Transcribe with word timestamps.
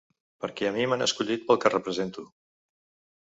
Perquè 0.45 0.67
a 0.69 0.71
mi 0.77 0.85
m’han 0.93 1.05
escollit 1.07 1.45
pel 1.51 1.61
que 1.65 1.71
represento. 1.75 2.25